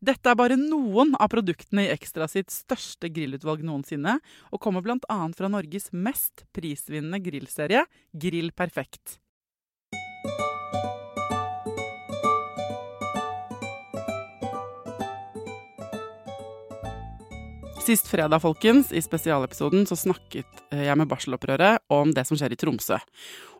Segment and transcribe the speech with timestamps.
[0.00, 4.14] Dette er bare noen av produktene i Ekstra sitt største grillutvalg noensinne,
[4.48, 5.18] og kommer bl.a.
[5.36, 7.82] fra Norges mest prisvinnende grillserie,
[8.16, 9.18] Grill Perfekt.
[17.84, 22.56] Sist fredag, folkens, i spesialepisoden så snakket eh, jeg med barselopprøret om det som skjer
[22.56, 22.96] i Tromsø.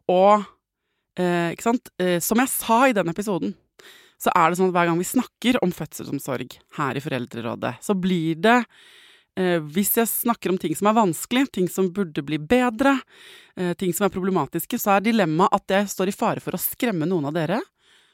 [0.09, 0.47] Og
[1.21, 3.59] eh, ikke sant, eh, som jeg sa i den episoden,
[4.21, 7.97] så er det sånn at hver gang vi snakker om fødselsomsorg her i Foreldrerådet, så
[7.97, 8.59] blir det
[9.39, 12.99] eh, Hvis jeg snakker om ting som er vanskelig, ting som burde bli bedre,
[13.57, 16.61] eh, ting som er problematiske, så er dilemmaet at jeg står i fare for å
[16.61, 17.63] skremme noen av dere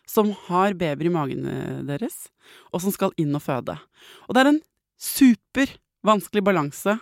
[0.06, 2.28] som har babyer i magen eh, deres,
[2.70, 3.74] og som skal inn og føde.
[4.28, 4.62] Og det er en
[5.02, 5.72] super
[6.06, 6.94] vanskelig balanse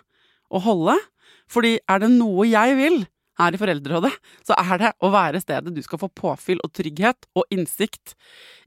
[0.49, 0.97] å holde,
[1.51, 3.03] fordi er det noe jeg vil,
[3.41, 4.12] her i Foreldrerådet,
[4.47, 8.15] så er det å være stedet du skal få påfyll og trygghet og innsikt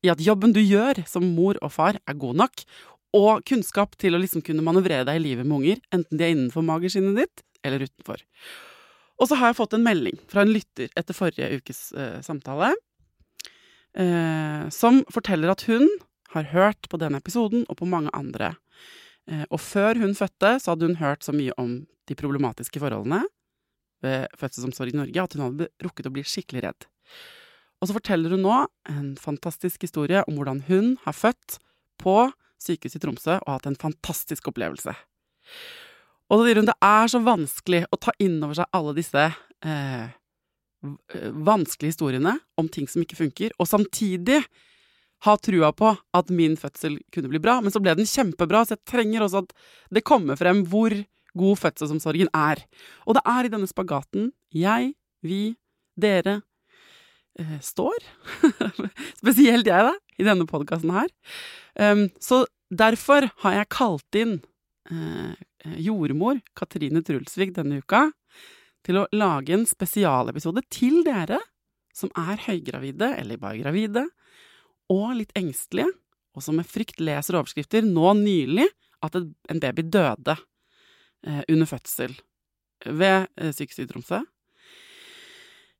[0.04, 2.64] i at jobben du gjør som mor og far, er god nok,
[3.18, 6.34] og kunnskap til å liksom kunne manøvrere deg i livet med unger, enten de er
[6.36, 8.24] innenfor mageskinnet ditt eller utenfor.
[9.18, 12.74] Og så har jeg fått en melding fra en lytter etter forrige ukes eh, samtale,
[13.98, 15.88] eh, som forteller at hun
[16.36, 18.54] har hørt på denne episoden og på mange andre.
[19.32, 23.24] Eh, og før hun fødte, så hadde hun hørt så mye om de problematiske forholdene
[24.06, 26.88] ved fødselsomsorg i Norge at hun hadde rukket å bli skikkelig redd.
[27.82, 28.60] Og så forteller hun nå
[28.90, 31.60] en fantastisk historie om hvordan hun har født
[32.02, 32.20] på
[32.62, 34.94] sykehuset i Tromsø og hatt en fantastisk opplevelse.
[36.28, 39.28] Og så sier hun det er så vanskelig å ta inn over seg alle disse
[39.28, 40.08] eh,
[40.84, 44.42] vanskelige historiene om ting som ikke funker, og samtidig
[45.26, 47.58] ha trua på at min fødsel kunne bli bra.
[47.62, 49.56] Men så ble den kjempebra, så jeg trenger også at
[49.94, 50.94] det kommer frem hvor
[51.38, 52.64] god fødselsomsorgen er.
[53.06, 54.94] Og det er i denne spagaten jeg,
[55.26, 55.56] vi,
[56.00, 56.42] dere
[57.40, 58.06] eh, står.
[59.22, 61.10] Spesielt jeg, da, i denne podkasten her.
[61.78, 64.40] Um, så derfor har jeg kalt inn
[64.92, 65.36] eh,
[65.84, 68.08] jordmor Katrine Trulsvik denne uka
[68.88, 71.42] til å lage en spesialepisode til dere
[71.98, 74.04] som er høygravide, eller bare gravide,
[74.94, 75.90] og litt engstelige,
[76.38, 78.68] og som med frykt leser overskrifter nå nylig
[79.04, 80.38] at en baby døde
[81.26, 82.14] under fødsel
[82.86, 84.22] ved eh, sykehuset i Tromsø.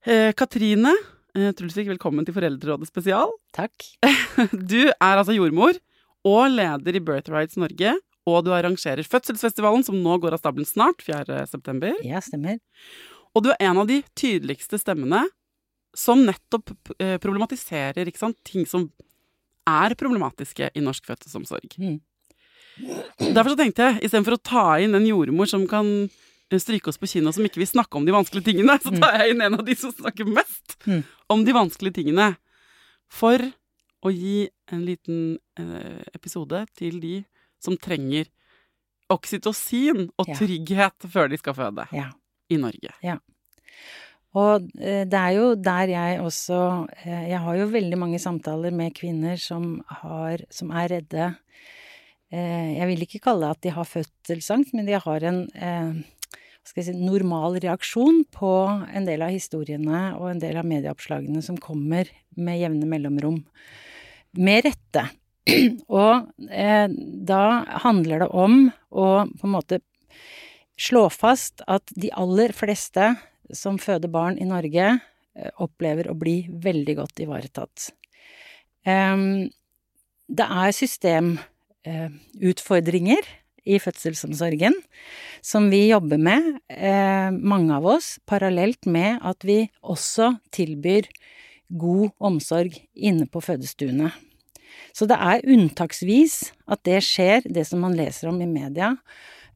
[0.08, 0.96] Eh, Katrine
[1.38, 3.30] Trulsvik, velkommen til Foreldrerådet spesial.
[3.54, 3.76] Takk.
[4.72, 5.78] Du er altså jordmor
[6.26, 7.92] og leder i Birth Rights Norge,
[8.28, 11.44] og du arrangerer Fødselsfestivalen, som nå går av stabelen snart, 4.
[11.48, 11.94] september.
[12.06, 12.58] Ja, stemmer.
[13.38, 15.28] Og du er en av de tydeligste stemmene
[15.98, 16.74] som nettopp
[17.22, 18.90] problematiserer ikke sant, ting som
[19.70, 21.78] er problematiske i norsk fødselsomsorg.
[21.78, 22.00] Mm.
[23.20, 26.10] Derfor så tenkte jeg, istedenfor å ta inn en jordmor som kan
[26.56, 29.34] stryke oss på kinnet, som ikke vil snakke om de vanskelige tingene, så tar jeg
[29.34, 31.02] inn en av de som snakker mest mm.
[31.34, 32.32] om de vanskelige tingene.
[33.12, 33.42] For
[34.06, 37.22] å gi en liten eh, episode til de
[37.64, 38.30] som trenger
[39.12, 42.12] oksytocin og trygghet før de skal føde ja.
[42.52, 42.94] i Norge.
[43.04, 43.18] Ja.
[44.38, 46.60] Og eh, det er jo der jeg også
[47.00, 51.87] eh, Jeg har jo veldig mange samtaler med kvinner som, har, som er redde Eh,
[52.32, 55.92] jeg vil ikke kalle det at de har fødselsangst, men de har en eh,
[56.68, 61.42] skal jeg si, normal reaksjon på en del av historiene og en del av medieoppslagene
[61.46, 63.40] som kommer med jevne mellomrom.
[64.38, 65.06] Med rette.
[65.88, 66.88] Og eh,
[67.32, 67.44] da
[67.86, 69.80] handler det om å på en måte
[70.78, 73.14] slå fast at de aller fleste
[73.56, 74.98] som føder barn i Norge,
[75.40, 77.92] eh, opplever å bli veldig godt ivaretatt.
[78.84, 79.48] Um,
[80.28, 82.10] det er systemutfordringer eh,
[83.68, 84.76] i fødselsomsorgen
[85.44, 91.10] som vi jobber med, eh, mange av oss, parallelt med at vi også tilbyr
[91.68, 94.14] god omsorg inne på fødestuene.
[94.94, 98.96] Så det er unntaksvis at det skjer, det som man leser om i media.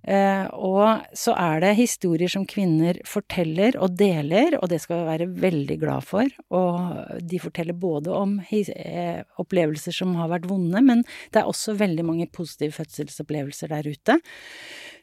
[0.02, 5.10] Eh, og så er det historier som kvinner forteller og deler, og det skal vi
[5.12, 6.32] være veldig glad for.
[6.58, 11.78] Og de forteller både om eh, opplevelser som har vært vonde, men det er også
[11.80, 14.18] veldig mange positive fødselsopplevelser der ute.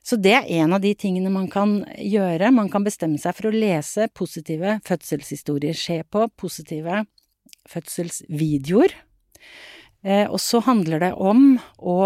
[0.02, 2.50] Så det er en av de tingene man kan gjøre.
[2.54, 7.04] Man kan bestemme seg for å lese positive fødselshistorier, se på positive
[7.68, 8.96] fødselsvideoer.
[10.02, 12.00] Eh, og så handler det om å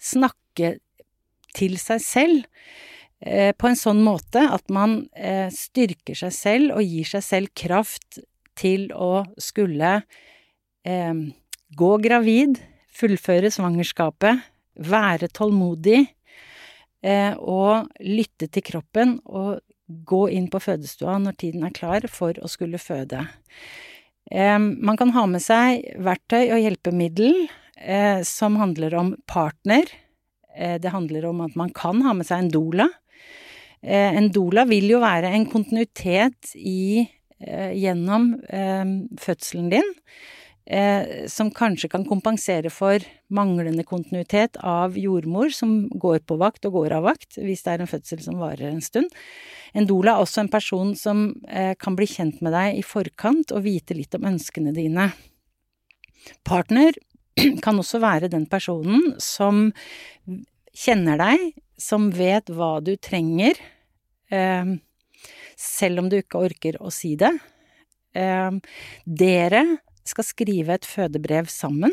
[0.00, 0.70] snakke
[1.56, 2.44] til seg selv
[3.20, 7.52] eh, på en sånn måte at man eh, styrker seg selv og gir seg selv
[7.56, 8.20] kraft
[8.56, 9.98] til å skulle
[10.86, 11.22] eh,
[11.76, 12.60] gå gravid,
[12.96, 14.44] fullføre svangerskapet,
[14.76, 16.06] være tålmodig
[17.06, 19.60] og lytte til kroppen og
[20.08, 23.20] gå inn på fødestua når tiden er klar for å skulle føde.
[24.32, 27.36] Man kan ha med seg verktøy og hjelpemiddel
[28.26, 29.86] som handler om partner,
[30.56, 32.86] det handler om at man kan ha med seg en doula.
[33.82, 37.06] Eh, en doula vil jo være en kontinuitet i,
[37.40, 38.34] eh, gjennom
[39.20, 39.94] fødselen din.
[41.28, 42.98] som kanskje kan kompensere for
[43.30, 47.80] manglende kontinuitet av jordmor som går på vakt og går av vakt, hvis det er
[47.84, 49.06] en fødsel som varer en stund.
[49.74, 51.40] En doula er også en person som
[51.78, 55.12] kan bli kjent med deg i forkant og vite litt om ønskene dine.
[56.42, 56.98] Partner
[57.64, 59.68] kan også være den personen som
[60.76, 61.50] kjenner deg,
[61.80, 63.58] som vet hva du trenger,
[64.32, 64.74] eh,
[65.56, 67.32] selv om du ikke orker å si det.
[68.16, 68.52] Eh,
[69.04, 69.64] dere
[70.06, 71.92] skal skrive et fødebrev sammen.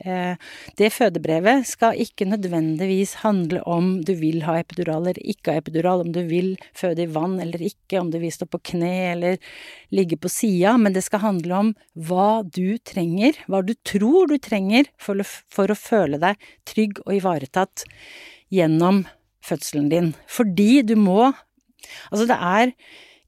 [0.00, 0.38] Eh,
[0.80, 6.00] det fødebrevet skal ikke nødvendigvis handle om du vil ha epidural eller ikke ha epidural,
[6.00, 9.36] om du vil føde i vann eller ikke, om du vil stå på kne eller
[9.92, 11.70] ligge på sida, men det skal handle om
[12.08, 15.20] hva du trenger, hva du tror du trenger for
[15.52, 17.84] for å føle deg trygg og ivaretatt
[18.52, 19.04] gjennom
[19.44, 20.12] fødselen din.
[20.26, 21.32] Fordi du må
[22.12, 22.70] Altså, det er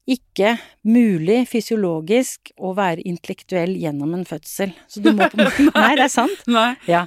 [0.05, 0.51] ikke
[0.85, 4.75] mulig fysiologisk å være intellektuell gjennom en fødsel.
[4.87, 5.39] Så du må på
[5.71, 6.45] Nei, det er sant.
[6.89, 7.05] Ja.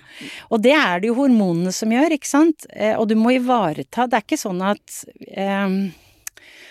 [0.51, 2.67] Og det er det jo hormonene som gjør, ikke sant.
[2.75, 5.01] Eh, og du må ivareta Det er ikke sånn at
[5.39, 5.81] um,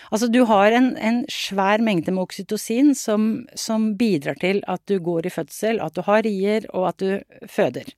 [0.07, 5.01] Altså, du har en, en, svær mengde med oksytocin som, som, bidrar til at du
[5.03, 7.91] går i fødsel, at du har rier, og at du føder.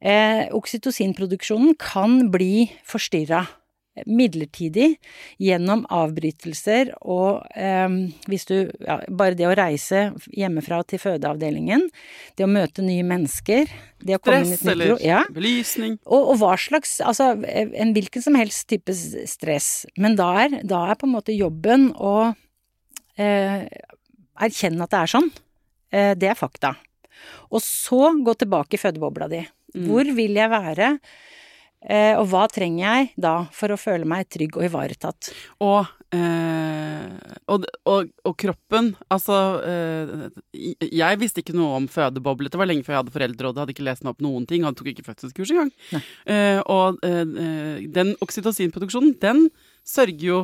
[0.00, 3.42] Eh, oksytocinproduksjonen kan bli forstyrra
[4.06, 4.92] midlertidig
[5.42, 7.88] gjennom avbrytelser og eh,
[8.28, 11.86] hvis du ja, Bare det å reise hjemmefra til fødeavdelingen,
[12.36, 13.70] det å møte nye mennesker
[14.04, 15.22] det å Stress eller ja.
[15.34, 15.96] belysning.
[16.06, 19.86] Og, og, hva slags Altså en hvilken som helst type stress.
[19.98, 22.30] Men da er, da er på en måte jobben å
[23.18, 23.64] eh,
[24.38, 25.30] erkjenne at det er sånn.
[25.90, 26.74] Eh, det er fakta.
[27.50, 29.42] Og så gå tilbake i fødebobla di.
[29.74, 29.88] Mm.
[29.88, 30.92] Hvor vil jeg være?
[31.86, 35.30] Eh, og hva trenger jeg da for å føle meg trygg og ivaretatt?
[35.62, 37.06] Og, eh,
[37.46, 42.50] og, og, og, kroppen Altså, eh, jeg visste ikke noe om fødeboble.
[42.50, 44.66] Det var lenge før jeg hadde foreldreråd, hadde ikke lest meg opp noen ting.
[44.66, 45.72] Han tok ikke fødselskurs engang.
[46.28, 49.46] Eh, og eh, eh, den oksytocinproduksjonen, den
[49.86, 50.40] sørger jo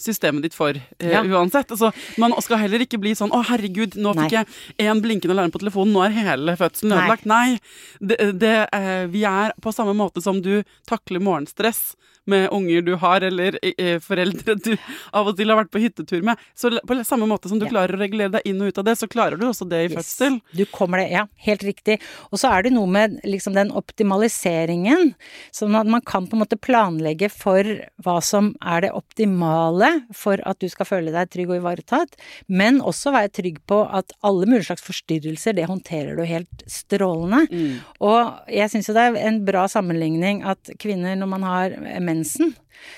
[0.00, 1.22] systemet ditt for eh, ja.
[1.24, 1.70] uansett.
[1.74, 4.46] Altså, man skal heller ikke bli sånn 'Å, herregud, nå fikk jeg
[4.86, 7.26] én blinkende alarm på telefonen, nå er hele fødselen ødelagt'.
[7.26, 7.58] Nei.
[8.00, 11.96] Det, det, eh, vi er på samme måte som du takler morgenstress
[12.30, 14.72] med unger du har, eller eh, foreldre du
[15.16, 16.40] av og til har vært på hyttetur med.
[16.58, 17.72] Så på samme måte som du ja.
[17.72, 19.88] klarer å regulere deg inn og ut av det, så klarer du også det i
[19.90, 19.96] yes.
[19.98, 20.40] fødsel.
[20.56, 21.26] Du kommer det, ja.
[21.46, 21.98] Helt riktig.
[22.30, 25.14] Og så er det noe med liksom den optimaliseringen,
[25.54, 27.66] sånn at man kan på en måte planlegge for
[28.02, 32.16] hva som er det optimale for at du skal føle deg trygg og ivaretatt,
[32.48, 37.46] men også være trygg på at alle mulige slags forstyrrelser, det håndterer du helt strålende.
[37.50, 37.78] Mm.
[38.06, 42.15] Og jeg syns jo det er en bra sammenligning at kvinner, når man har menn
[42.16, 42.54] mensen.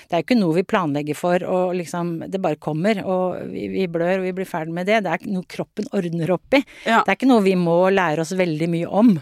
[0.07, 3.67] Det er jo ikke noe vi planlegger for og liksom Det bare kommer, og vi,
[3.71, 5.03] vi blør og vi blir ferdig med det.
[5.05, 6.63] Det er ikke noe kroppen ordner opp i.
[6.85, 7.03] Ja.
[7.03, 9.13] Det er ikke noe vi må lære oss veldig mye om.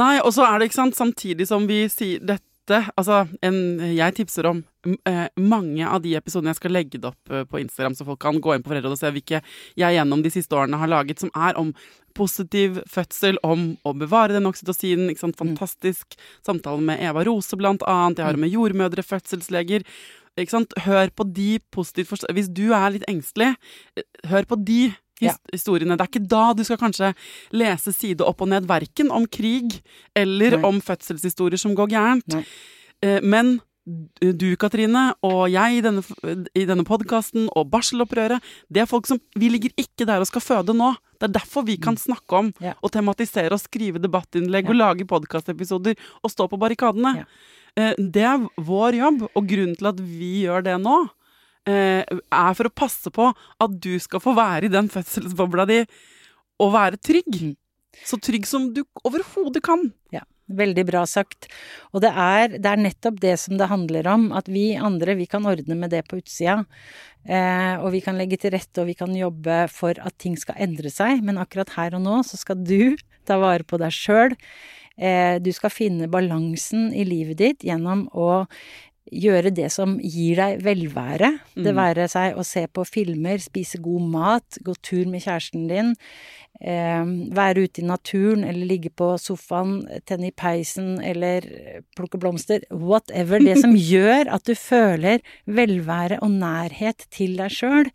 [0.00, 3.58] Nei, og så er det, ikke sant, samtidig som vi sier dette beste Altså, en,
[3.94, 4.62] jeg tipser om
[5.08, 8.20] eh, mange av de episodene jeg skal legge det opp eh, på Instagram, så folk
[8.22, 9.42] kan gå inn på Foreldrerådet og se hvilke
[9.78, 11.72] jeg gjennom de siste årene har laget, som er om
[12.16, 15.12] positiv fødsel, om å bevare den oksytocinen.
[15.12, 15.38] Ikke sant?
[15.38, 18.18] Fantastisk samtale med Eva Rose, blant annet.
[18.18, 19.86] Jeg har med jordmødre, fødselsleger.
[20.38, 20.74] Ikke sant?
[20.86, 22.32] Hør på de positivt forstå...
[22.34, 23.54] Hvis du er litt engstelig,
[23.96, 24.82] eh, hør på de.
[25.52, 25.96] Historiene.
[25.96, 27.12] Det er ikke da du skal kanskje
[27.52, 29.80] lese side opp og ned, verken om krig
[30.16, 30.64] eller Nei.
[30.68, 32.28] om fødselshistorier som går gærent.
[32.34, 32.44] Nei.
[33.02, 33.60] Eh, Men
[34.20, 36.02] du, Katrine, og jeg i denne,
[36.54, 38.38] i denne podkasten, og barselopprøret,
[38.70, 40.92] det er folk som Vi ligger ikke der og skal føde nå.
[41.18, 42.74] Det er derfor vi kan snakke om Ja.
[42.82, 44.70] og tematisere og skrive debattinnlegg Ja.
[44.70, 47.16] og lage podkastepisoder og stå på barrikadene.
[47.16, 47.24] Ja.
[47.76, 51.08] Eh, Det er vår jobb, og grunnen til at vi gjør det nå,
[51.68, 55.82] er for å passe på at du skal få være i den fødselsbobla di
[56.60, 57.40] og være trygg.
[57.50, 57.56] Mm.
[58.06, 59.88] Så trygg som du overhodet kan.
[60.14, 60.22] Ja,
[60.56, 61.48] veldig bra sagt.
[61.94, 65.28] Og det er, det er nettopp det som det handler om, at vi andre, vi
[65.30, 66.60] kan ordne med det på utsida.
[67.26, 70.60] Eh, og vi kan legge til rette, og vi kan jobbe for at ting skal
[70.62, 71.24] endre seg.
[71.26, 72.96] Men akkurat her og nå så skal du
[73.28, 74.36] ta vare på deg sjøl.
[75.00, 78.44] Eh, du skal finne balansen i livet ditt gjennom å
[79.10, 81.40] gjøre det som gir deg velvære.
[81.56, 81.76] Det Mm.
[81.76, 85.96] være seg å se på filmer, spise god mat, gå tur med kjæresten din,
[86.60, 87.04] eh,
[87.34, 91.40] være ute i naturen eller ligge på sofaen, tenne i peisen eller
[91.96, 92.60] plukke blomster.
[92.70, 93.38] Whatever.
[93.40, 97.90] Det som gjør at du føler velvære og nærhet til deg sjøl,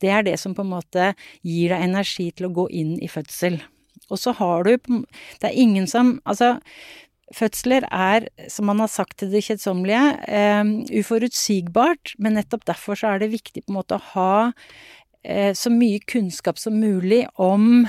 [0.00, 3.08] det er det som på en måte gir deg energi til å gå inn i
[3.08, 3.60] fødsel.
[4.10, 6.60] Og så har du Det er ingen som Altså,
[7.36, 10.62] fødsler er, som man har sagt til det kjedsommelige, eh,
[11.00, 14.34] uforutsigbart, men nettopp derfor så er det viktig på en måte å ha
[15.24, 17.86] eh, så mye kunnskap som mulig om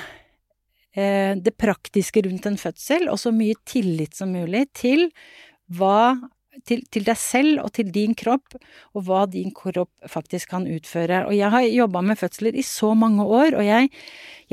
[0.95, 5.09] eh, det praktiske rundt en fødsel, og så mye tillit som mulig til
[5.73, 6.15] hva
[6.67, 8.57] til, til deg selv og til din kropp,
[8.93, 11.25] og hva din kropp faktisk kan utføre.
[11.27, 13.89] Og jeg har jobba med fødsler i så mange år, og jeg,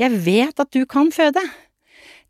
[0.01, 1.43] jeg vet at du kan føde.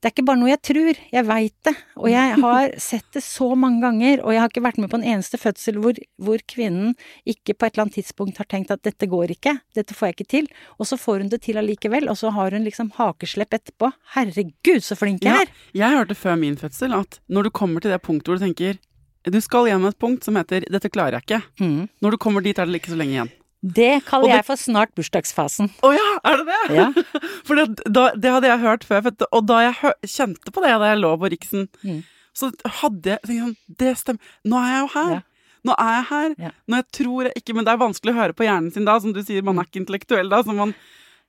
[0.02, 1.74] Det er ikke bare noe jeg tror, jeg veit det.
[2.02, 4.98] Og jeg har sett det så mange ganger, og jeg har ikke vært med på
[4.98, 6.96] en eneste fødsel hvor, hvor kvinnen
[7.30, 10.18] ikke på et eller annet tidspunkt har tenkt at dette går ikke, dette får jeg
[10.18, 10.50] ikke til,
[10.82, 13.92] og så får hun det til allikevel, og så har hun liksom hakeslepp etterpå.
[14.16, 15.54] Herregud, så flink jeg Ja, er!
[15.84, 18.82] jeg hørte før min fødsel at når du kommer til det punktet hvor du tenker
[19.22, 21.44] du skal gjennom et punkt som heter 'dette klarer jeg ikke'.
[21.62, 21.90] Mm.
[22.02, 23.30] Når du kommer dit, er det ikke så lenge igjen.
[23.62, 25.70] Det kaller det- jeg for snart bursdagsfasen.
[25.86, 26.76] Å ja, er det det?
[26.76, 26.88] Ja.
[27.46, 30.72] For det, da, det hadde jeg hørt før og da jeg hør, kjente på det
[30.82, 32.00] da jeg lå på Riksen, Mm.
[32.34, 32.50] så
[32.82, 34.20] hadde jeg tenkt sånn Det stemmer.
[34.46, 35.12] Nå er jeg jo her.
[35.14, 35.22] Ja.
[35.64, 36.36] Nå er jeg her.
[36.48, 36.52] Ja.
[36.68, 38.98] Når jeg tror jeg ikke Men det er vanskelig å høre på hjernen sin da,
[39.00, 40.74] som du sier, man er ikke intellektuell da, så man,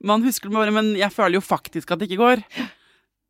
[0.03, 2.43] man husker det bare, men jeg føler jo faktisk at det ikke går.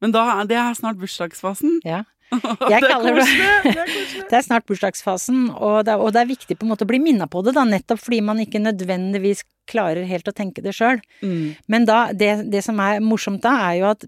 [0.00, 1.80] Men da det er snart bursdagsfasen.
[1.84, 2.04] Ja.
[2.72, 3.94] Jeg er kaller det- Det er.
[4.32, 6.88] Det er snart bursdagsfasen, og det, er, og det er viktig på en måte å
[6.88, 10.72] bli minna på det, da, nettopp fordi man ikke nødvendigvis klarer helt å tenke det
[10.74, 10.98] sjøl.
[11.22, 11.52] Mm.
[11.70, 14.06] Men da, det, det som er morsomt da, er jo at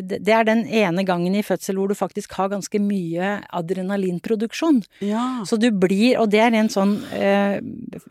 [0.00, 4.82] det er den ene gangen i fødsel hvor du faktisk har ganske mye adrenalinproduksjon.
[5.04, 5.44] Ja.
[5.48, 7.60] Så du blir, og det er en sånn, eh,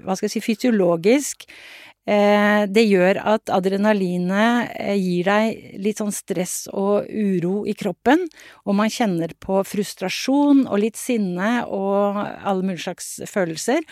[0.05, 1.47] hva skal jeg si, fysiologisk
[2.69, 8.23] Det gjør at adrenalinet eh, gir deg litt sånn stress og uro i kroppen,
[8.65, 13.85] og man kjenner på frustrasjon og litt sinne og alle mulige slags følelser.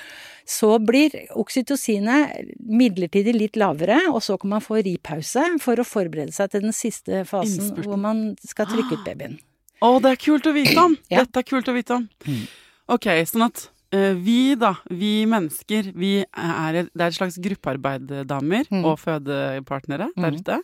[0.48, 6.34] Så blir oksytocinet midlertidig litt lavere, og så kan man få ripause for å forberede
[6.34, 7.86] seg til den siste fasen Innspurten.
[7.86, 9.38] hvor man skal trykke ut babyen.
[9.86, 10.96] Å, det er kult å vite om!
[11.12, 11.22] Ja.
[11.22, 12.08] Dette er kult å vite om.
[12.26, 12.46] Mm.
[12.96, 17.38] Ok, sånn at eh, vi da, vi mennesker, vi er et, det er et slags
[17.40, 18.84] gruppearbeid, damer Mm.
[18.86, 20.40] og fødepartnere der Mm.
[20.42, 20.62] ute.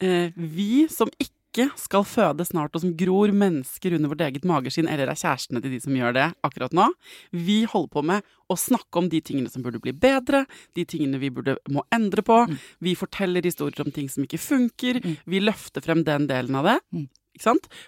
[0.00, 4.88] Eh, vi som ikke skal føde snart, og som gror mennesker under vårt eget mageskinn,
[4.90, 6.88] eller er kjærestene til de som gjør det akkurat nå,
[7.32, 11.18] vi holder på med å snakke om de tingene som burde bli bedre, de tingene
[11.20, 12.48] vi burde må endre på.
[12.48, 12.58] Mm.
[12.80, 15.00] Vi forteller historier om ting som ikke funker.
[15.02, 15.16] Mm.
[15.26, 17.08] Vi løfter frem den delen av det.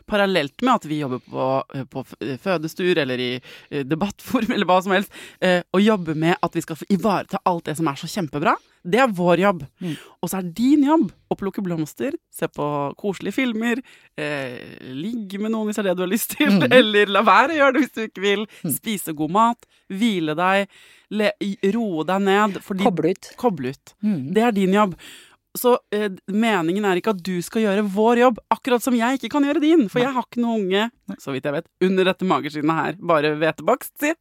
[0.07, 2.05] Parallelt med at vi jobber på, på
[2.43, 3.31] fødestuer eller i
[3.71, 7.39] debattform debattforum eller hva som helst, eh, og jobber med at vi skal få ivareta
[7.47, 8.57] alt det som er så kjempebra.
[8.87, 9.65] Det er vår jobb.
[9.83, 9.97] Mm.
[10.23, 12.67] Og så er din jobb å plukke blomster, se på
[13.01, 13.81] koselige filmer,
[14.17, 14.61] eh,
[14.95, 16.69] ligge med noen hvis det er det du har lyst til, Mm.
[16.79, 18.75] eller la være å gjøre det hvis du ikke vil, Mm.
[18.77, 20.69] spise god mat, hvile deg,
[21.75, 22.61] roe deg ned.
[22.63, 23.33] fordi- Koble ut.
[23.37, 23.95] Koble ut.
[24.05, 24.33] Mm.
[24.35, 24.95] Det er din jobb.
[25.61, 29.31] Så eh, meningen er ikke at du skal gjøre vår jobb, akkurat som jeg ikke
[29.35, 29.87] kan gjøre din.
[29.93, 30.87] For jeg har ikke noen unge,
[31.23, 34.15] så vidt jeg vet, under dette mageskinnet her, bare hvetebakst, si.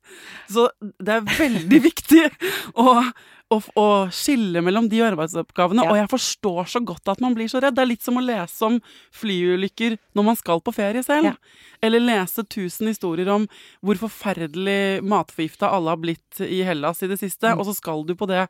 [0.51, 2.23] Så det er veldig viktig
[2.81, 2.93] å,
[3.55, 5.85] å, å skille mellom de arbeidsoppgavene.
[5.85, 5.91] Ja.
[5.93, 7.75] Og jeg forstår så godt at man blir så redd.
[7.77, 8.79] Det er litt som å lese om
[9.15, 11.31] flyulykker når man skal på ferie selv.
[11.33, 11.35] Ja.
[11.85, 13.47] Eller lese tusen historier om
[13.85, 17.59] hvor forferdelig matforgifta alle har blitt i Hellas i det siste, Mm.
[17.59, 18.47] og så skal du på det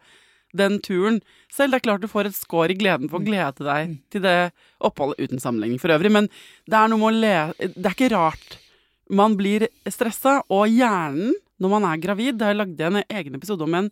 [0.55, 1.21] den turen
[1.51, 1.71] selv.
[1.75, 3.97] Det er klart du får et skår i gleden for å glede deg Mm.
[4.11, 6.29] til det oppholdet, uten sammenligning for øvrig, men
[6.67, 8.57] det er noe med å le Det er ikke rart
[9.09, 13.61] man blir stressa, og hjernen når man er gravid Det har jeg en egen episode
[13.63, 13.89] om en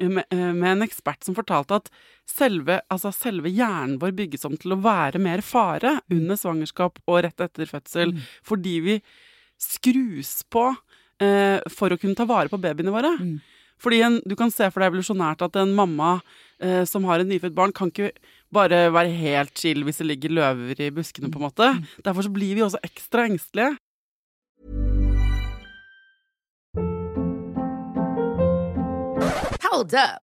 [0.00, 1.90] med, med en ekspert som fortalte at
[2.24, 7.18] selve, altså selve hjernen vår bygges om til å være mer fare under svangerskap og
[7.26, 8.94] rett etter fødsel, fordi vi
[9.60, 10.70] skrus på
[11.20, 13.12] eh, for å kunne ta vare på babyene våre.
[13.20, 13.40] Mm.
[13.80, 16.18] Fordi en, du kan se for deg evolusjonært at en mamma
[16.60, 18.12] eh, som har et nyfødt barn, kan ikke
[18.52, 21.70] bare være helt chill hvis det ligger løver i buskene, på en måte.
[22.04, 23.76] Derfor så blir vi også ekstra engstelige.
[29.70, 30.29] Hold up.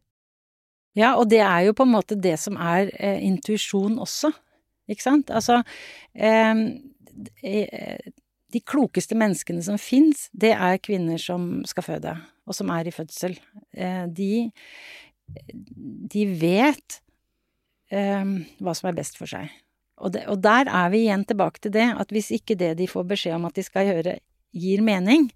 [0.97, 4.33] Ja, og det er jo på en måte det som er eh, intuisjon også,
[4.91, 5.29] ikke sant?
[5.31, 5.61] Altså
[6.13, 6.65] eh,
[7.47, 8.11] eh,
[8.51, 12.91] De klokeste menneskene som fins, det er kvinner som skal føde, og som er i
[12.91, 13.37] fødsel.
[13.71, 14.51] Eh, de,
[16.11, 16.99] de vet
[17.91, 19.47] eh, hva som er best for seg.
[20.01, 22.87] Og, det, og der er vi igjen tilbake til det, at hvis ikke det de
[22.89, 24.17] får beskjed om at de skal gjøre,
[24.51, 25.29] gir mening,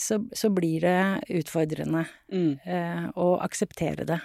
[0.00, 2.54] så, så blir det utfordrende Mm.
[2.66, 4.16] eh, å akseptere det.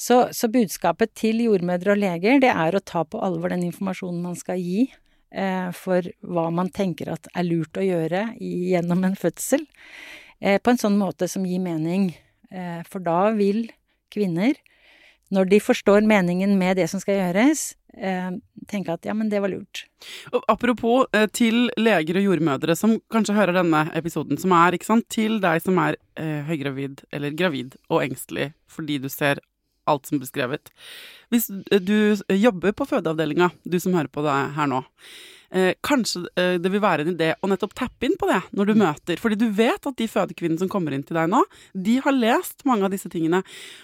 [0.00, 4.22] Så, så budskapet til jordmødre og leger, det er å ta på alvor den informasjonen
[4.24, 9.04] man skal gi eh, for hva man tenker at er lurt å gjøre i, gjennom
[9.06, 9.66] en fødsel,
[10.40, 12.10] eh, på en sånn måte som gir mening.
[12.50, 13.68] Eh, for da vil
[14.14, 14.56] kvinner,
[15.30, 17.74] når de forstår meningen med det som skal gjøres,
[18.70, 19.84] tenke at ja, men det var lurt.
[20.32, 24.88] Og apropos eh, til leger og jordmødre som kanskje hører denne episoden, som er, ikke
[24.88, 29.42] sant, til deg som er eh, høygravid eller gravid og engstelig fordi du ser
[29.90, 30.70] alt som beskrevet.
[31.32, 34.84] Hvis eh, du jobber på fødeavdelinga, du som hører på deg her nå,
[35.54, 38.70] eh, kanskje eh, det vil være en idé å nettopp tappe inn på det når
[38.70, 39.20] du møter.
[39.20, 41.42] Fordi du vet at de fødekvinnene som kommer inn til deg nå,
[41.74, 43.42] de har lest mange av disse tingene.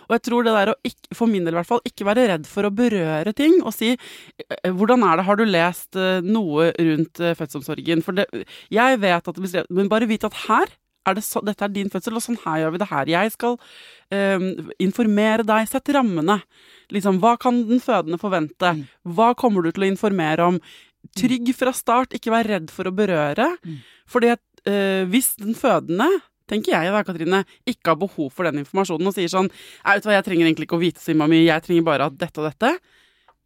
[0.08, 2.28] Og jeg tror det der å ikke, for min del i hvert fall, ikke være
[2.32, 6.24] redd for å berøre ting og si eh, hvordan er det, har du lest eh,
[6.24, 8.04] noe rundt eh, fødselsomsorgen?
[8.06, 8.28] For det,
[8.72, 10.70] jeg vet at det blir men bare vit at her
[11.06, 13.12] er det så, dette er din fødsel, og sånn her gjør vi det her.
[13.12, 13.58] Jeg skal
[14.14, 14.48] eh,
[14.82, 16.40] informere deg, sette rammene.
[16.94, 18.72] Liksom, hva kan den fødende forvente?
[19.06, 20.60] Hva kommer du til å informere om?
[21.16, 23.50] Trygg fra start, ikke vær redd for å berøre.
[24.10, 26.08] Fordi at øh, hvis den fødende
[26.50, 30.06] tenker jeg da, Katrine, ikke har behov for den informasjonen og sier sånn Jeg vet
[30.06, 32.46] hva, jeg trenger egentlig ikke å vite så mye, jeg trenger bare at dette og
[32.46, 32.76] dette.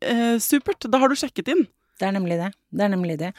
[0.00, 1.66] Eh, supert, da har du sjekket inn.
[2.00, 2.48] Det er nemlig det.
[2.72, 3.34] Det er nemlig det.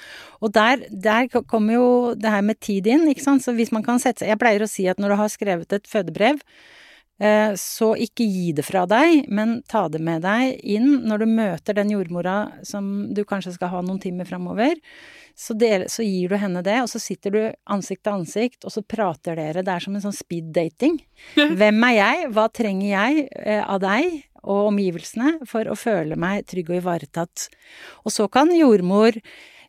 [0.45, 3.41] Og der, der kommer jo det her med tid inn, ikke sant.
[3.41, 5.73] Så hvis man kan sette seg Jeg pleier å si at når du har skrevet
[5.77, 6.43] et fødebrev,
[7.59, 11.77] så ikke gi det fra deg, men ta det med deg inn når du møter
[11.77, 14.79] den jordmora som du kanskje skal ha noen timer framover.
[15.37, 18.81] Så, så gir du henne det, og så sitter du ansikt til ansikt, og så
[18.81, 19.63] prater dere.
[19.65, 20.99] Det er som en sånn speed dating.
[21.59, 22.27] Hvem er jeg?
[22.33, 24.21] Hva trenger jeg eh, av deg?
[24.41, 27.47] og omgivelsene for å føle meg trygg og ivaretatt.
[28.05, 29.19] Og så kan jordmor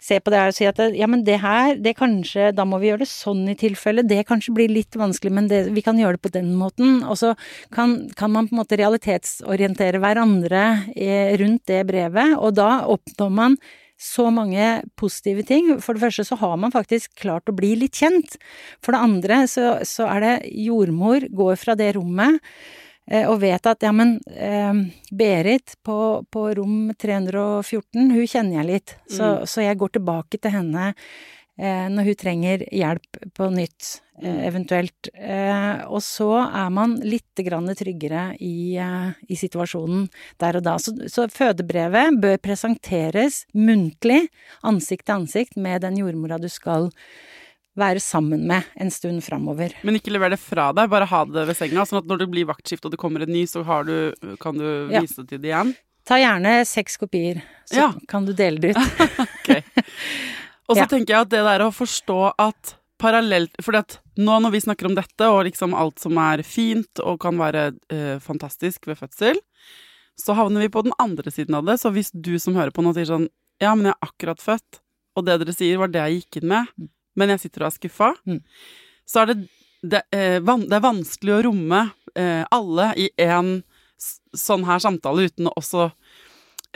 [0.03, 2.81] se på det her og si at ja, men det her, det kanskje, da må
[2.83, 5.99] vi gjøre det sånn i tilfelle, det kanskje blir litt vanskelig, men det, vi kan
[6.01, 7.01] gjøre det på den måten.
[7.07, 7.35] Og så
[7.75, 10.65] kan, kan man på en måte realitetsorientere hverandre
[10.97, 13.57] eh, rundt det brevet, og da oppnår man
[14.03, 15.77] så mange positive ting.
[15.79, 18.35] For det første så har man faktisk klart å bli litt kjent.
[18.83, 22.43] For det andre så, så er det jordmor går fra det rommet
[23.27, 24.79] og vet at ja, men eh,
[25.11, 25.97] Berit på,
[26.31, 29.51] på, rom 314, hun kjenner jeg litt, så, mm.
[29.51, 30.93] så jeg går tilbake til henne
[31.59, 33.89] eh, når hun trenger hjelp på nytt,
[34.23, 34.39] eh, mm.
[34.49, 35.11] eventuelt.
[35.15, 40.09] Eh, og så er man litt grann tryggere i, eh, i, situasjonen
[40.43, 40.79] der og da.
[40.83, 44.25] Så, så fødebrevet bør presenteres muntlig,
[44.63, 46.91] ansikt til ansikt, med den jordmora du skal
[47.79, 49.73] være sammen med en stund framover.
[49.87, 52.29] Men ikke lever det fra deg, bare ha det ved senga, sånn at når det
[52.35, 53.97] blir vaktskift og det kommer en ny, så du,
[54.43, 55.23] kan du vise ja.
[55.23, 55.73] det til det igjen?
[56.09, 57.89] Ta gjerne seks kopier, så ja.
[58.11, 59.03] kan du dele det ut.
[59.39, 59.63] okay.
[60.69, 60.89] Og så ja.
[60.91, 64.95] tenker jeg at det der å forstå at parallelt For nå når vi snakker om
[64.95, 69.41] dette, og liksom alt som er fint og kan være eh, fantastisk ved fødsel,
[70.19, 71.81] så havner vi på den andre siden av det.
[71.83, 73.27] Så hvis du som hører på nå sier sånn
[73.63, 74.81] Ja, men jeg er akkurat født,
[75.19, 76.71] og det dere sier, var det jeg gikk inn med.
[77.13, 78.41] Mm men jeg sitter og er skuffa, mm.
[79.09, 79.39] så er det,
[79.83, 81.85] det, eh, van, det, er vanskelig å romme
[82.19, 83.59] eh, alle i en
[84.37, 85.91] sånn her samtale uten å også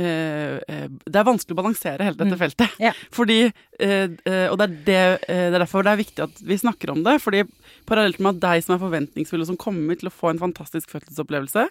[0.03, 2.43] eh, eh, det er vanskelig å balansere hele dette mm.
[2.43, 2.77] feltet.
[3.17, 6.61] Fordi eh, eh, Og det er, det, det er, derfor det er viktig at vi
[6.61, 7.17] snakker om det.
[7.25, 7.47] Fordi
[7.89, 10.93] parallelt med at deg som er forventningsfull og som kommer til å få en fantastisk
[10.93, 11.67] fødselsopplevelse,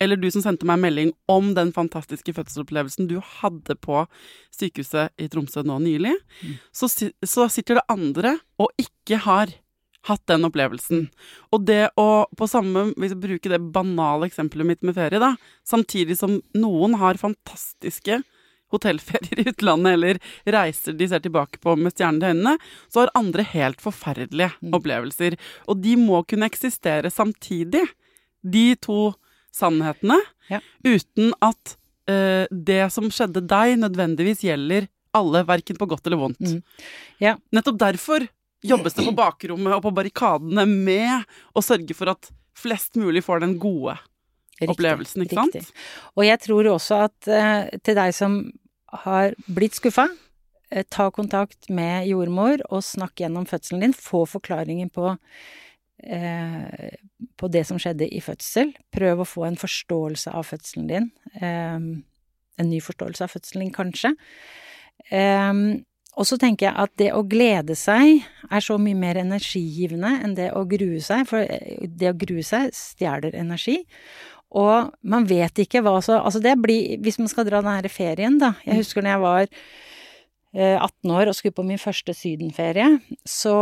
[0.00, 4.04] eller du som sendte meg en melding om den fantastiske fødselsopplevelsen du hadde på
[4.56, 6.54] sykehuset i Tromsø nå nylig, mm.
[6.72, 9.52] så, så, sitter det andre og ikke har
[10.08, 11.08] hatt den opplevelsen.
[11.52, 15.34] Og det å på samme Hvis jeg bruker det banale eksempelet mitt med ferie, da,
[15.68, 18.22] samtidig som noen har fantastiske
[18.70, 22.56] hotellferier i utlandet eller reiser de ser tilbake på med stjernene i øynene,
[22.88, 24.74] så har andre helt forferdelige mm.
[24.78, 25.36] opplevelser.
[25.68, 27.82] Og de må kunne eksistere samtidig,
[28.40, 29.10] de to
[29.54, 30.18] sannhetene,
[30.50, 30.60] ja.
[30.86, 31.76] uten at
[32.10, 36.42] uh, det som skjedde deg, nødvendigvis gjelder alle, verken på godt eller vondt.
[36.42, 36.60] Mm.
[37.22, 37.34] Ja.
[37.54, 38.26] Nettopp derfor
[38.62, 43.42] jobbes det på bakrommet og på barrikadene med å sørge for at flest mulig får
[43.44, 43.96] den gode
[44.60, 45.62] riktig, opplevelsen, ikke riktig.
[45.66, 45.84] sant?
[46.16, 48.40] Og jeg tror også at uh, til deg som
[49.04, 53.96] har blitt skuffa, uh, ta kontakt med jordmor og snakk gjennom fødselen din.
[53.96, 55.18] Få forklaringen på eh,
[56.00, 58.72] på det som skjedde i fødsel.
[58.94, 61.10] Prøv å få en forståelse av fødselen din.
[61.40, 61.76] Eh,
[62.60, 64.14] en ny forståelse av fødselen din, kanskje.
[65.12, 65.52] Eh,
[66.18, 70.34] og så tenker jeg at det å glede seg er så mye mer energigivende enn
[70.36, 73.80] det å grue seg, for eh, det å grue seg stjeler energi.
[74.50, 77.86] Og man vet ikke hva så Altså det blir Hvis man skal dra den her
[77.86, 78.56] ferien, da.
[78.66, 79.52] Jeg husker når jeg var
[80.50, 82.88] 18 eh, år og skulle på min første sydenferie,
[83.22, 83.54] så,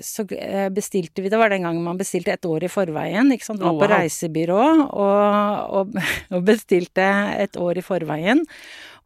[0.00, 3.44] så, eh, bestilte vi Det var den gangen man bestilte et år i forveien, ikke
[3.44, 3.60] sant.
[3.60, 3.84] Var oh, wow.
[3.84, 5.98] på reisebyrå og, og,
[6.34, 8.40] og, bestilte et år i forveien.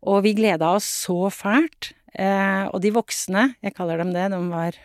[0.06, 1.92] Og vi gleda oss så fælt.
[2.14, 4.78] Eh, og de voksne, jeg kaller dem det, de var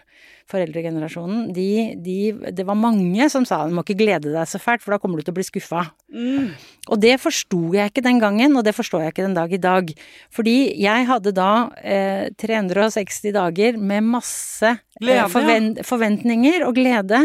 [0.52, 2.18] foreldregenerasjonen, de, de,
[2.56, 5.20] Det var mange som sa du må ikke glede deg så fælt, for da kommer
[5.20, 5.86] du til å bli skuffa.
[6.14, 6.52] Mm.
[6.92, 9.62] Og det forsto jeg ikke den gangen, og det forstår jeg ikke den dag i
[9.62, 9.94] dag.
[10.34, 17.24] Fordi jeg hadde da eh, 360 dager med masse eh, forvent forventninger og glede.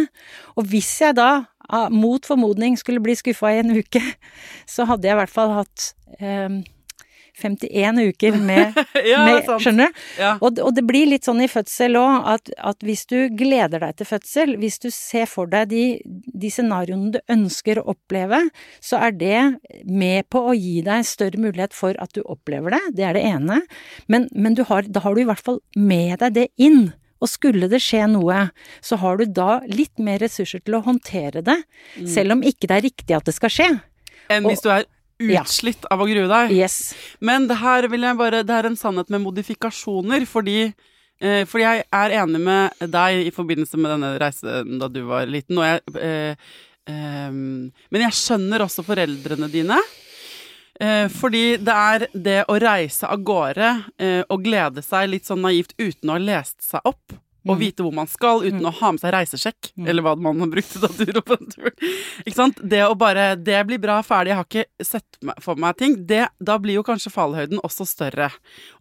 [0.56, 1.30] Og hvis jeg da
[1.68, 4.02] ah, mot formodning skulle bli skuffa i en uke,
[4.74, 6.60] så hadde jeg i hvert fall hatt eh,
[7.38, 8.76] 51 uker med,
[9.10, 9.46] Ja, med.
[9.62, 10.00] Skjønner du?
[10.18, 10.32] Ja.
[10.42, 13.96] Og, og det blir litt sånn i fødsel òg, at, at hvis du gleder deg
[14.00, 18.42] til fødsel, hvis du ser for deg de, de scenarioene du ønsker å oppleve,
[18.84, 19.40] så er det
[19.86, 23.26] med på å gi deg større mulighet for at du opplever det, det er det
[23.30, 23.60] ene.
[24.10, 26.88] Men, men du har, da har du i hvert fall med deg det inn.
[27.18, 28.44] Og skulle det skje noe,
[28.84, 31.56] så har du da litt mer ressurser til å håndtere det,
[31.98, 32.06] Mm.
[32.06, 33.66] selv om ikke det er riktig at det skal skje.
[34.30, 34.84] Enn hvis du er
[35.18, 35.42] Ja.
[35.42, 36.52] utslitt av å grue deg.
[36.54, 36.94] Yes.
[37.20, 40.60] Men det her vil jeg bare Det er en sannhet med modifikasjoner, fordi
[41.20, 45.26] eh, fordi jeg er enig med deg i forbindelse med denne reisen da du var
[45.26, 46.50] liten, jeg eh,
[46.86, 49.78] eh, Men jeg skjønner også foreldrene dine.
[50.80, 55.42] Eh, fordi det er det å reise av gårde eh, og glede seg litt sånn
[55.42, 57.16] naivt uten å ha lest seg opp.
[57.56, 57.60] Mm.
[57.60, 60.90] vite hvor man skal uten å ha med seg reisesjekk, eller hva man brukte da
[60.92, 61.70] du tur på en tur.
[62.26, 62.60] Ikke sant?
[62.60, 65.96] Det å bare Det blir bra, ferdig, jeg har ikke sett for meg ting.
[66.08, 68.30] Det, da blir jo kanskje fallhøyden også større.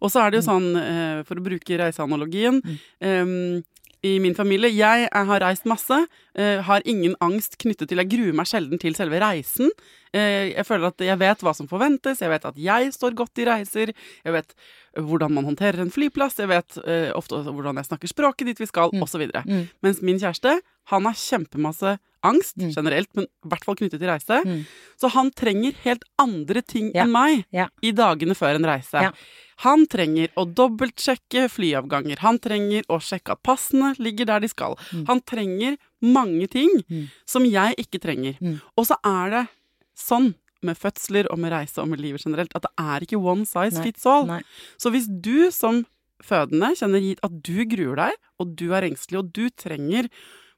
[0.02, 3.60] Og så er det jo sånn, eh, for å bruke reiseanalogien um,
[4.06, 5.96] i min familie Jeg, jeg har reist masse,
[6.38, 9.72] uh, har ingen angst knyttet til Jeg gruer meg sjelden til selve reisen.
[10.14, 13.42] Uh, jeg føler at jeg vet hva som forventes, jeg vet at jeg står godt
[13.42, 14.54] i reiser, jeg vet
[14.98, 18.66] hvordan man håndterer en flyplass, jeg vet uh, ofte hvordan jeg snakker språket dit vi
[18.66, 19.02] skal, Mm.
[19.02, 19.24] osv.
[19.46, 19.68] Mm.
[19.82, 22.72] Mens min kjæreste, han har kjempemasse angst Mm.
[22.74, 24.40] generelt, men i hvert fall knyttet til reise.
[24.44, 24.64] Mm.
[24.98, 27.04] Så han trenger helt andre ting Ja.
[27.04, 27.68] enn meg Ja.
[27.82, 29.00] i dagene før en reise.
[29.02, 29.12] Ja.
[29.58, 32.18] Han trenger å dobbeltsjekke flyavganger.
[32.18, 34.76] Han trenger å sjekke at passene ligger der de skal.
[34.92, 35.06] Mm.
[35.06, 37.08] Han trenger mange ting Mm.
[37.26, 38.36] som jeg ikke trenger.
[38.40, 38.60] Mm.
[38.76, 39.48] Og så er det
[39.96, 40.34] sånn
[40.66, 43.82] med fødsler og med reise og med livet generelt at det er ikke one size
[43.84, 44.26] fits all.
[44.30, 44.42] Nei.
[44.80, 45.84] Så hvis du som
[46.24, 50.10] fødende kjenner at du gruer deg, og du er engstelig, og du trenger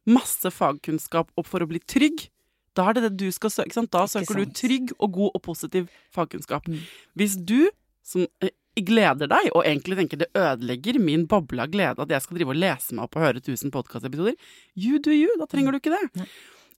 [0.08, 2.28] masse fagkunnskap opp for å bli trygg,
[2.78, 3.74] da er det det du skal søke.
[3.74, 3.92] Sant?
[3.92, 6.68] Da søker du trygg og god og positiv fagkunnskap.
[6.70, 6.80] Mm.
[7.18, 7.68] Hvis du
[8.06, 8.54] som eh,
[8.86, 12.54] gleder deg, og egentlig tenker det ødelegger min boble av glede at jeg skal drive
[12.54, 14.38] og lese meg opp og høre 1000 podkastepisoder,
[14.78, 16.06] you do you, da trenger du ikke det.
[16.22, 16.30] Nei.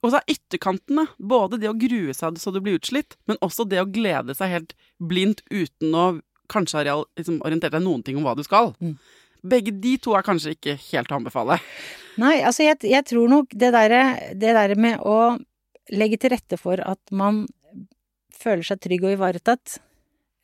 [0.02, 3.66] Og så er ytterkantene både det å grue seg så du blir utslitt, men også
[3.70, 6.06] det å glede seg helt blindt uten å
[6.52, 8.74] kanskje ha liksom, orientert deg noen ting om hva du skal.
[8.82, 8.96] Mm.
[9.42, 11.58] Begge de to er kanskje ikke helt å anbefale.
[12.22, 14.02] Nei, altså jeg, jeg tror nok det derre
[14.38, 15.38] der med å
[15.92, 17.44] legge til rette for at man
[18.42, 19.78] føler seg trygg og ivaretatt,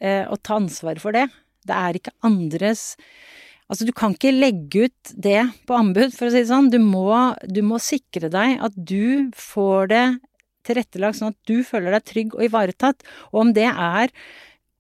[0.03, 1.27] eh, og ta ansvar for det.
[1.67, 2.93] Det er ikke andres
[3.69, 6.71] Altså, du kan ikke legge ut det på anbud, for å si det sånn.
[6.73, 7.13] Du må,
[7.45, 10.05] du må sikre deg at du får det
[10.69, 13.05] tilrettelagt sånn at du føler deg trygg og ivaretatt.
[13.33, 14.13] Og om det er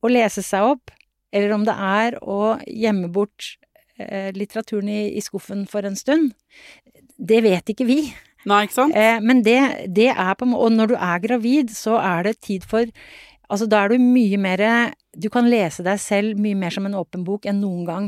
[0.00, 0.92] å lese seg opp,
[1.34, 3.56] eller om det er å gjemme bort
[4.00, 6.32] eh, litteraturen i, i skuffen for en stund,
[7.18, 8.00] det vet ikke vi.
[8.48, 8.96] Nei, ikke sant?
[8.96, 9.58] Eh, men det,
[9.92, 12.86] det er på en måte Og når du er gravid, så er det tid for
[13.48, 14.62] Altså, da er du mye mer
[15.16, 18.06] Du kan lese deg selv mye mer som en åpen bok enn noen gang.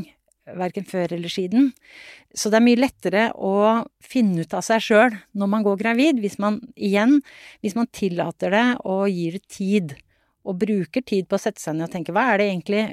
[0.57, 1.69] Verken før eller siden.
[2.33, 6.21] Så det er mye lettere å finne ut av seg sjøl når man går gravid,
[6.23, 7.19] hvis man igjen
[7.61, 9.95] Hvis man tillater det og gir det tid.
[10.41, 12.85] Og bruker tid på å sette seg ned og tenke hva er det egentlig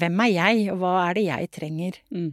[0.00, 1.98] Hvem er jeg, og hva er det jeg trenger?
[2.08, 2.30] Mm.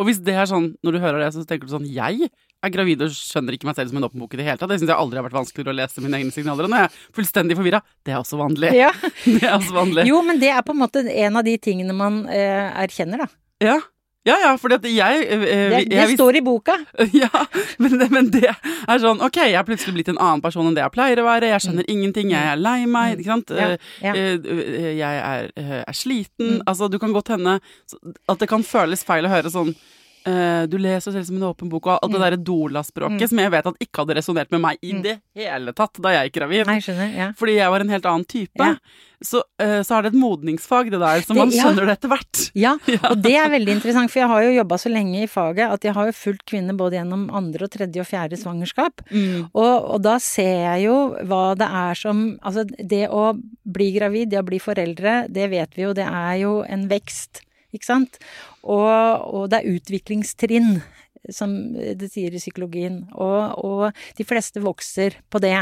[0.00, 2.30] Og hvis det er sånn, når du hører det, så tenker du sånn Jeg
[2.64, 4.70] er gravid og skjønner ikke meg selv som en åpen bok i det hele tatt.
[4.72, 6.66] Det syns jeg aldri har vært vanskeligere å lese mine egne signaler.
[6.66, 7.82] Og nå er jeg fullstendig forvirra.
[8.06, 8.72] Det er også vanlig.
[8.74, 8.90] Ja.
[9.28, 10.08] Det er også vanlig.
[10.08, 13.28] Jo, men det er på en måte en av de tingene man eh, erkjenner, da.
[13.62, 13.78] Ja.
[14.26, 16.74] Ja, ja, fordi at jeg, eh, eh, Det, jeg det står i boka.
[17.22, 17.30] Ja,
[17.78, 20.74] men det, men det er sånn Ok, jeg er plutselig blitt en annen person enn
[20.76, 21.52] det jeg pleier å være.
[21.54, 22.32] Jeg skjønner ingenting.
[22.34, 23.18] Jeg er lei meg.
[23.22, 23.52] Ikke sant?
[23.54, 23.60] Mm.
[23.62, 23.68] Ja,
[24.10, 24.16] ja.
[24.18, 25.48] eh, Jeg er,
[25.84, 26.58] er sliten.
[26.58, 26.66] Mm.
[26.68, 27.60] Altså, du kan godt hende
[28.28, 29.72] at det kan føles feil å høre sånn
[30.26, 32.24] eh, du leser selv som en åpen bok, og alt det Mm.
[32.24, 35.02] derre Dola-språket som jeg vet at ikke hadde resonnert med meg i Mm.
[35.02, 36.66] det hele tatt da jeg gikk gravid.
[36.66, 37.14] Nei, skjønner.
[37.16, 37.32] Ja.
[37.32, 38.58] Fordi jeg var en helt annen type.
[38.58, 38.76] Ja.
[39.20, 41.64] Så, uh, så er det et modningsfag, det der, så Det- man ja.
[41.64, 42.50] skjønner det etter hvert.
[42.54, 42.72] ja,
[43.10, 45.80] og det er veldig interessant, for jeg har jo jobba så lenge i faget at
[45.82, 49.02] jeg har jo fulgt kvinner både gjennom andre og tredje og fjerde svangerskap.
[49.10, 49.50] Mm.
[49.54, 53.34] Og, og da ser jeg jo hva det er som Altså, det å
[53.66, 57.42] bli gravid, det å bli foreldre, det vet vi jo, det er jo en vekst,
[57.74, 58.20] ikke sant?
[58.62, 58.88] Og,
[59.28, 60.80] og det er utviklingstrinn,
[61.34, 63.00] som det sier i psykologien.
[63.12, 65.56] Og, og de fleste vokser på det.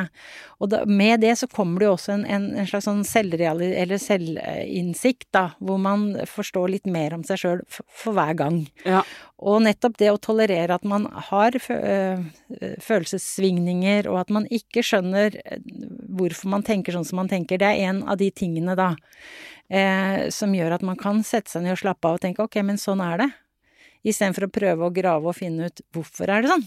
[0.60, 3.72] Og da, med det så kommer det jo også en, en, en slags sånn selvreali...
[3.76, 8.60] Eller selvinnsikt, da, hvor man forstår litt mer om seg sjøl for, for hver gang.
[8.86, 9.02] Ja.
[9.36, 12.22] Og nettopp det å tolerere at man har fø øh,
[12.80, 15.58] følelsessvingninger, og at man ikke skjønner øh,
[16.20, 19.55] hvorfor man tenker sånn som man tenker, det er en av de tingene, da, eh,
[20.30, 22.78] som gjør at man kan sette seg ned og slappe av og tenke ok, men
[22.78, 23.30] sånn er det.
[24.06, 26.62] Istedenfor å prøve å grave og finne ut hvorfor er det sånn.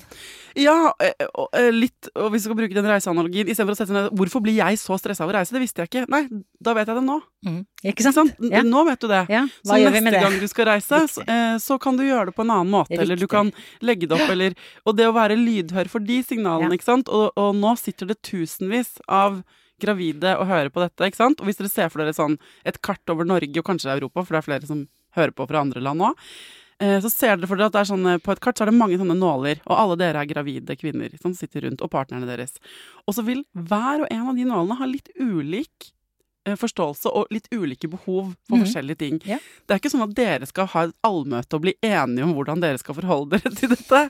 [0.59, 1.13] Ja, eh,
[1.55, 4.43] eh, litt, og hvis vi skal bruke den reiseanalogien Istedenfor å sette seg ned Hvorfor
[4.43, 5.55] blir jeg så stressa av å reise?
[5.55, 6.03] Det visste jeg ikke.
[6.11, 6.25] Nei,
[6.59, 7.15] da vet jeg det nå.
[7.47, 7.61] Mm.
[7.93, 8.17] Ikke sant?
[8.17, 8.43] sant?
[8.51, 8.63] Ja.
[8.67, 9.21] Nå vet du det.
[9.31, 10.23] Ja, Så neste det?
[10.25, 12.99] gang du skal reise, så, eh, så kan du gjøre det på en annen måte.
[12.99, 16.73] Eller du kan legge det opp, eller Og det å være lydhør for de signalene,
[16.73, 16.75] Ja.
[16.75, 17.07] ikke sant.
[17.07, 19.43] Og, og nå sitter det tusenvis av
[19.81, 21.41] gravide og hører på dette, ikke sant.
[21.41, 24.35] Og hvis dere ser for dere sånn et kart over Norge, og kanskje Europa, for
[24.35, 24.87] det er flere som
[25.17, 26.25] hører på fra andre land òg,
[26.79, 28.71] så ser dere for dere at det er sånn, eh, på et kart så er
[28.71, 32.27] det mange sånne nåler, og alle dere er gravide kvinner som sitter rundt, og partnerne
[32.29, 32.55] deres.
[33.05, 35.89] Og så vil hver og en av de nålene ha litt ulik
[36.47, 38.63] eh, forståelse og litt ulike behov for mm.
[38.63, 39.19] forskjellige ting.
[39.27, 39.43] Yeah.
[39.67, 42.63] Det er ikke sånn at dere skal ha et allmøte og bli enige om hvordan
[42.63, 44.05] dere skal forholde dere til dette.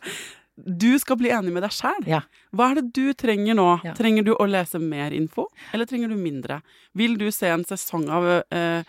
[0.66, 2.08] Du skal bli enig med deg sjæl.
[2.10, 2.22] Ja.
[2.56, 3.68] Hva er det du trenger nå?
[3.86, 3.94] Ja.
[3.98, 6.62] Trenger du å lese mer info, eller trenger du mindre?
[6.98, 8.84] Vil du se en sesong av eh,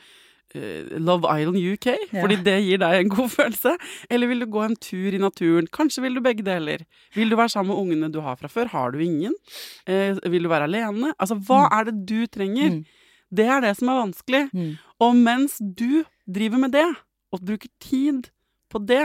[0.54, 2.22] eh, Love Island UK, Ja.
[2.24, 3.76] fordi det gir deg en god følelse?
[4.10, 5.68] Eller vil du gå en tur i naturen?
[5.70, 6.86] Kanskje vil du begge deler.
[7.14, 8.72] Vil du være sammen med ungene du har fra før?
[8.72, 9.34] Har du ingen?
[9.86, 11.14] Eh, vil du være alene?
[11.18, 12.80] Altså, hva er det du trenger?
[12.80, 12.84] Mm.
[13.30, 14.44] Det er det som er vanskelig.
[14.52, 14.70] Mm.
[15.06, 16.88] Og mens du driver med det,
[17.30, 18.26] og bruker tid
[18.70, 19.04] på det,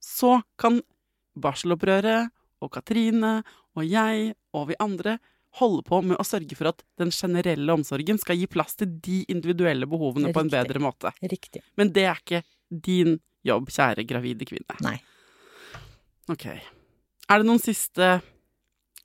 [0.00, 0.78] så kan
[1.36, 2.32] barselopprøret
[2.64, 3.40] og Katrine
[3.76, 5.18] og jeg og vi andre
[5.60, 9.22] holde på med å sørge for at den generelle omsorgen skal gi plass til de
[9.32, 11.12] individuelle behovene på en bedre måte.
[11.24, 11.62] Riktig.
[11.80, 14.76] Men det er ikke din jobb, kjære gravide kvinne.
[14.84, 14.98] Nei.
[16.32, 16.48] Ok.
[16.50, 18.18] Er det noen siste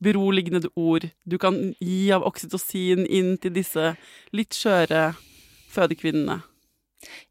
[0.02, 3.94] beroligende ord du kan gi av oksytocin inn til disse
[4.36, 5.12] litt skjøre
[5.72, 6.42] fødekvinnene?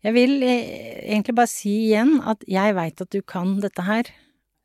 [0.03, 4.09] Jeg vil eh, egentlig bare si igjen at jeg veit at du kan dette her.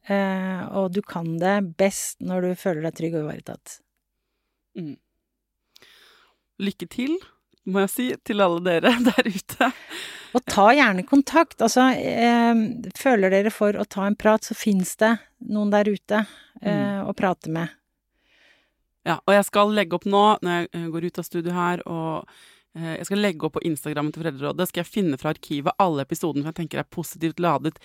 [0.06, 3.80] Eh, og du kan det best når du føler deg trygg og ivaretatt.
[6.62, 7.16] Lykke til,
[7.66, 9.72] må jeg si, til alle dere der ute.
[10.36, 11.62] Og ta gjerne kontakt.
[11.64, 12.54] Altså, eh,
[12.98, 15.16] føler dere for å ta en prat, så fins det
[15.50, 16.26] noen der ute
[16.62, 17.74] eh, å prate med.
[19.06, 21.84] Ja, og jeg skal legge opp nå, når jeg eh, går ut av studio her,
[21.86, 22.38] og
[22.76, 26.44] jeg skal legge opp på Instagrammen til Foreldrerådet, skal jeg finne fra arkivet alle episodene
[26.44, 27.78] som jeg tenker er positivt ladet.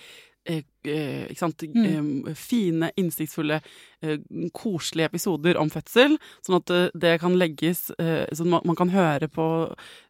[0.49, 1.61] Eh, eh, sant?
[1.63, 3.59] Eh, fine, innsiktsfulle,
[4.01, 4.17] eh,
[4.57, 6.17] koselige episoder om fødsel.
[6.41, 9.45] Sånn at eh, det kan legges eh, Sånn man, man kan høre på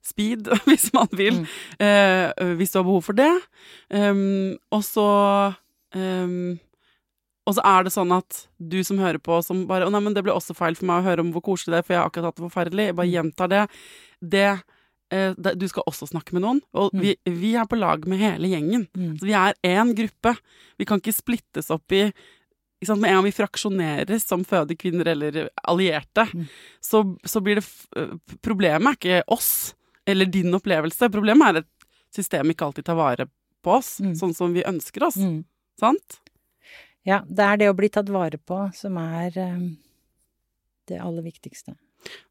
[0.02, 1.44] speed hvis man vil.
[1.84, 3.32] eh, hvis du har behov for det.
[3.91, 5.08] Um, og så
[5.94, 6.60] um,
[7.50, 10.13] og så er det sånn at du som hører på, som bare 'Å, nei, men
[10.13, 12.00] det ble også feil for meg å høre om hvor koselig det er, for jeg
[12.00, 12.86] har akkurat hatt det forferdelig'.
[12.91, 13.62] Jeg bare gjentar det.
[13.65, 14.62] Eh, det-
[15.12, 16.62] Du skal også snakke med noen.
[16.74, 18.86] Og vi, vi er på lag med hele gjengen.
[18.95, 19.17] Mm.
[19.19, 20.36] Så vi er én gruppe.
[20.80, 22.06] Vi kan ikke splittes opp i
[22.82, 22.95] ikke?
[22.97, 26.24] Med en gang vi fraksjoneres som fødekvinner eller allierte,
[26.82, 27.65] så, så blir det
[28.00, 29.52] eh, Problemet er ikke oss
[30.10, 31.12] eller din opplevelse.
[31.13, 31.69] Problemet er at
[32.15, 33.28] systemet ikke alltid tar vare
[33.62, 34.15] på oss Mm.
[34.17, 35.19] sånn som vi ønsker oss.
[35.21, 35.43] Mm.
[35.78, 36.17] Sant?
[37.06, 39.62] Ja, det er det å bli tatt vare på som er eh,
[40.89, 41.76] det aller viktigste.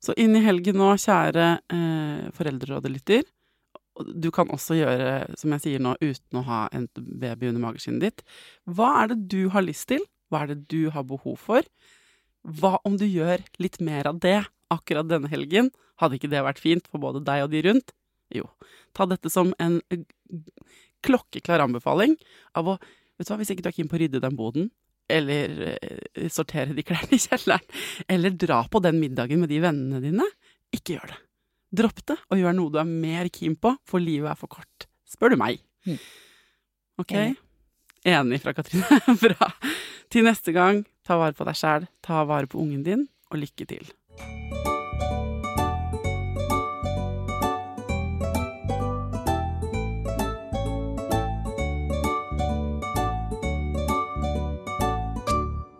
[0.02, 3.26] Så inn i helgen nå, kjære eh, foreldrerådelytter.
[4.16, 8.06] Du kan også gjøre, som jeg sier nå, uten å ha en baby under mageskinnet
[8.06, 8.24] ditt.
[8.64, 10.04] Hva er det du har lyst til?
[10.30, 11.66] Hva er det du har behov for?
[12.46, 14.38] Hva om du gjør litt mer av det
[14.72, 15.72] akkurat denne helgen?
[16.00, 17.92] Hadde ikke det vært fint for både deg og de rundt?
[18.32, 18.46] Jo.
[18.96, 19.80] Ta dette som en
[21.04, 22.16] klokkeklar anbefaling
[22.56, 22.80] av å
[23.20, 24.68] Vet du hva, hvis ikke du er keen på å rydde den boden,
[25.10, 30.00] eller eh, sortere de klærne i kjelleren, eller dra på den middagen med de vennene
[30.04, 30.26] dine,
[30.74, 31.20] ikke gjør det.
[31.80, 34.88] Dropp det, og gjør noe du er mer keen på, for livet er for kort.
[35.10, 35.62] Spør du meg.
[35.86, 36.00] Mm.
[37.02, 37.14] Ok?
[37.14, 37.38] Enig.
[38.10, 39.00] Enig fra Katrine.
[39.24, 39.52] Bra.
[40.10, 43.68] Til neste gang, ta vare på deg sjæl, ta vare på ungen din, og lykke
[43.70, 43.90] til.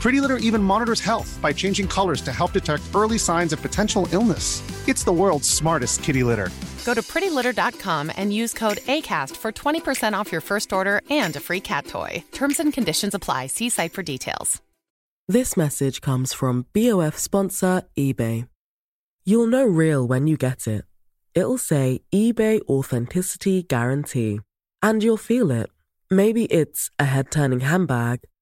[0.00, 4.06] Pretty Litter even monitors health by changing colors to help detect early signs of potential
[4.12, 4.62] illness.
[4.88, 6.50] It's the world's smartest kitty litter.
[6.84, 11.40] Go to prettylitter.com and use code ACAST for 20% off your first order and a
[11.40, 12.22] free cat toy.
[12.30, 13.48] Terms and conditions apply.
[13.48, 14.62] See site for details.
[15.28, 18.46] This message comes from BOF sponsor eBay.
[19.24, 20.84] You'll know real when you get it.
[21.34, 24.38] It'll say eBay Authenticity Guarantee.
[24.80, 25.68] And you'll feel it.
[26.08, 28.20] Maybe it's a head turning handbag,